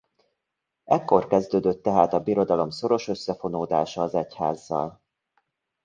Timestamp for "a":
2.13-2.19